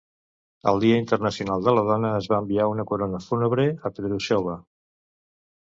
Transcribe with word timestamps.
El 0.69 0.79
Dia 0.83 0.95
Internacional 1.01 1.67
de 1.67 1.73
la 1.79 1.83
Dona, 1.89 2.11
es 2.23 2.31
va 2.33 2.41
enviar 2.45 2.67
una 2.73 2.87
corona 2.95 3.21
fúnebre 3.29 3.69
a 3.77 3.95
Petrushova. 3.99 4.59